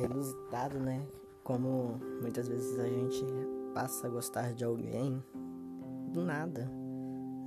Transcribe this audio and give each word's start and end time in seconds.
inusitado, 0.00 0.78
né? 0.78 1.06
Como 1.44 2.00
muitas 2.20 2.48
vezes 2.48 2.78
a 2.78 2.88
gente 2.88 3.24
passa 3.74 4.06
a 4.06 4.10
gostar 4.10 4.54
de 4.54 4.64
alguém 4.64 5.22
do 6.12 6.24
nada. 6.24 6.70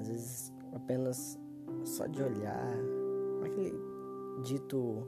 Às 0.00 0.08
vezes 0.08 0.52
apenas 0.72 1.38
só 1.84 2.06
de 2.06 2.22
olhar, 2.22 2.74
aquele 3.44 3.78
dito 4.42 5.06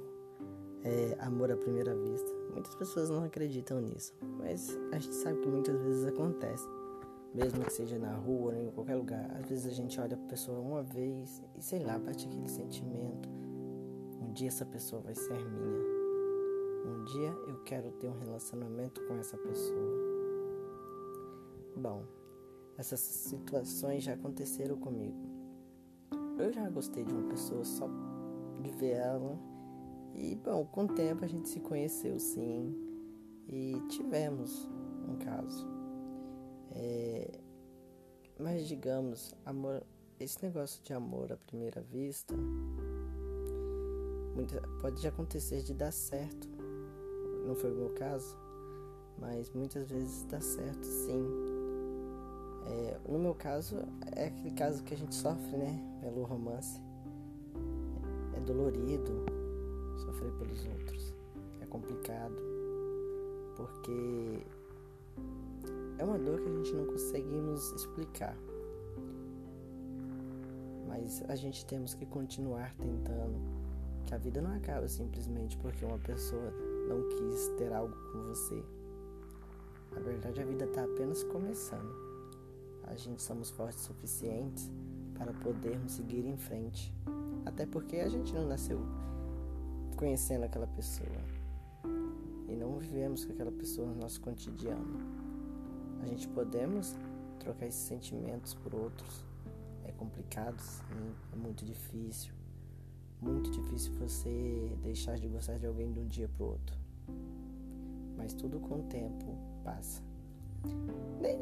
é, 0.85 1.17
amor 1.21 1.51
à 1.51 1.57
primeira 1.57 1.95
vista. 1.95 2.31
Muitas 2.53 2.75
pessoas 2.75 3.11
não 3.11 3.25
acreditam 3.25 3.81
nisso, 3.81 4.15
mas 4.39 4.79
a 4.93 4.99
gente 4.99 5.15
sabe 5.15 5.41
que 5.41 5.49
muitas 5.49 5.81
vezes 5.83 6.05
acontece. 6.05 6.67
Mesmo 7.35 7.63
que 7.65 7.73
seja 7.73 7.99
na 7.99 8.15
rua 8.15 8.55
ou 8.55 8.63
em 8.63 8.71
qualquer 8.71 8.95
lugar. 8.95 9.31
Às 9.39 9.49
vezes 9.49 9.67
a 9.67 9.75
gente 9.75 10.01
olha 10.01 10.15
a 10.17 10.29
pessoa 10.29 10.59
uma 10.59 10.83
vez 10.83 11.43
e 11.55 11.63
sei 11.63 11.81
lá, 11.81 11.99
bate 11.99 12.27
aquele 12.27 12.49
sentimento. 12.49 13.29
Um 14.23 14.33
dia 14.33 14.49
essa 14.49 14.65
pessoa 14.65 15.03
vai 15.03 15.15
ser 15.15 15.35
minha. 15.35 15.96
Um 16.87 17.05
dia 17.05 17.31
eu 17.49 17.57
quero 17.65 17.91
ter 17.93 18.09
um 18.09 18.19
relacionamento 18.19 19.05
com 19.07 19.17
essa 19.17 19.37
pessoa. 19.37 20.07
Bom, 21.77 22.05
essas 22.79 23.01
situações 23.01 24.05
já 24.05 24.15
aconteceram 24.15 24.77
comigo. 24.77 25.19
Eu 26.39 26.53
já 26.53 26.69
gostei 26.71 27.05
de 27.05 27.13
uma 27.13 27.29
pessoa 27.29 27.65
só 27.65 27.89
de 28.63 28.71
ver 28.71 28.93
ela. 28.93 29.37
E, 30.15 30.37
bom, 30.37 30.65
com 30.67 30.85
o 30.85 30.89
tempo 30.89 31.25
a 31.25 31.29
gente 31.29 31.49
se 31.49 31.59
conheceu 31.59 32.21
sim. 32.21 32.75
E 33.49 33.81
tivemos 33.89 34.69
um 35.09 35.17
caso. 35.17 35.67
É, 36.71 37.41
mas, 38.39 38.69
digamos, 38.69 39.35
amor, 39.45 39.83
esse 40.21 40.41
negócio 40.43 40.83
de 40.85 40.93
amor 40.93 41.33
à 41.33 41.37
primeira 41.37 41.81
vista 41.81 42.35
pode 44.81 45.07
acontecer 45.07 45.63
de 45.63 45.75
dar 45.75 45.93
certo. 45.93 46.56
Não 47.47 47.55
foi 47.55 47.71
o 47.71 47.77
meu 47.77 47.91
caso, 47.91 48.37
mas 49.19 49.51
muitas 49.53 49.89
vezes 49.89 50.25
dá 50.25 50.41
certo 50.41 50.85
sim. 50.85 51.25
É, 52.67 52.99
no 53.09 53.21
meu 53.21 53.35
caso, 53.35 53.77
é 54.17 54.27
aquele 54.27 54.51
caso 54.51 54.83
que 54.83 54.93
a 54.93 54.97
gente 54.97 55.15
sofre, 55.15 55.57
né? 55.57 55.81
Pelo 56.01 56.25
romance. 56.25 56.81
É 58.37 58.41
dolorido 58.41 59.25
sofrer 60.05 60.33
pelos 60.33 60.67
outros. 60.67 61.15
É 61.61 61.67
complicado. 61.67 62.35
Porque 63.55 64.45
é 65.99 66.05
uma 66.05 66.19
dor 66.19 66.41
que 66.41 66.49
a 66.49 66.53
gente 66.53 66.75
não 66.75 66.87
conseguimos 66.87 67.71
explicar. 67.73 68.37
Mas 70.89 71.23
a 71.29 71.37
gente 71.37 71.65
temos 71.65 71.95
que 71.95 72.05
continuar 72.07 72.75
tentando. 72.75 73.56
Que 74.07 74.15
a 74.15 74.19
vida 74.19 74.41
não 74.41 74.55
acaba 74.55 74.89
simplesmente 74.89 75.59
porque 75.59 75.85
uma 75.85 75.99
pessoa 75.99 76.53
não 76.89 77.09
quis 77.09 77.49
ter 77.59 77.73
algo 77.73 77.95
com 78.13 78.23
você. 78.29 78.65
Na 79.93 80.01
verdade, 80.01 80.41
a 80.41 80.45
vida 80.45 80.65
está 80.65 80.85
apenas 80.85 81.23
começando 81.25 82.07
a 82.87 82.95
gente 82.95 83.21
somos 83.21 83.51
fortes 83.51 83.83
o 83.83 83.87
suficientes 83.89 84.71
para 85.19 85.33
podermos 85.33 85.93
seguir 85.93 86.25
em 86.25 86.37
frente. 86.37 86.93
Até 87.45 87.67
porque 87.67 87.97
a 87.97 88.09
gente 88.09 88.33
não 88.33 88.47
nasceu 88.47 88.81
conhecendo 89.97 90.45
aquela 90.45 90.67
pessoa 90.69 91.09
e 92.49 92.55
não 92.55 92.79
vivemos 92.79 93.25
com 93.25 93.33
aquela 93.33 93.51
pessoa 93.51 93.89
no 93.89 93.97
nosso 93.97 94.21
cotidiano. 94.21 94.99
A 96.03 96.07
gente 96.07 96.29
podemos 96.29 96.95
trocar 97.41 97.67
esses 97.67 97.83
sentimentos 97.83 98.55
por 98.55 98.75
outros. 98.75 99.25
É 99.85 99.93
complicado, 99.93 100.59
sim, 100.61 101.15
é 101.33 101.37
muito 101.37 101.65
difícil. 101.65 102.33
Muito 103.21 103.51
difícil 103.51 103.93
você 103.95 104.77
deixar 104.83 105.19
de 105.19 105.27
gostar 105.27 105.59
de 105.59 105.67
alguém 105.67 105.91
de 105.91 106.01
um 106.01 106.07
dia 106.07 106.29
para 106.29 106.45
o 106.45 106.49
outro. 106.51 106.79
Mas 108.17 108.33
tudo 108.35 108.61
com 108.61 108.81
o 108.81 108.83
tempo 108.85 109.25
passa. 109.65 110.03
Nem, 111.21 111.39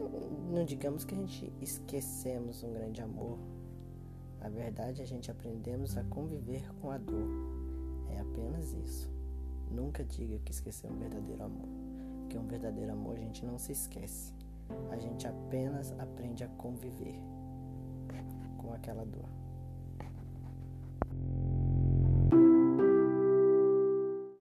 não 0.53 0.65
digamos 0.65 1.05
que 1.05 1.15
a 1.15 1.19
gente 1.19 1.53
esquecemos 1.61 2.63
um 2.63 2.73
grande 2.73 3.03
amor. 3.03 3.39
Na 4.41 4.49
verdade, 4.49 5.03
a 5.03 5.07
gente 5.07 5.31
aprendemos 5.31 5.97
a 5.97 6.05
conviver 6.05 6.63
com 6.81 6.91
a 6.91 6.99
dor. 6.99 7.29
É 8.11 8.21
apenas 8.21 8.73
isso. 8.73 9.11
Nunca 9.71 10.05
diga 10.05 10.39
que 10.45 10.53
esqueceu 10.53 10.91
um 10.91 10.99
verdadeiro 10.99 11.43
amor. 11.43 11.69
Porque 12.21 12.39
um 12.39 12.47
verdadeiro 12.47 12.93
amor 12.93 13.17
a 13.17 13.21
gente 13.21 13.45
não 13.45 13.59
se 13.59 13.73
esquece. 13.73 14.33
A 14.91 14.97
gente 14.97 15.27
apenas 15.27 15.93
aprende 15.99 16.45
a 16.45 16.49
conviver 16.49 17.19
com 18.59 18.73
aquela 18.73 19.05
dor. 19.05 19.29